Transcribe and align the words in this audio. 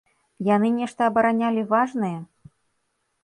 Яны 0.45 0.69
нешта 0.77 1.01
абаранялі 1.11 1.61
важнае? 1.73 2.13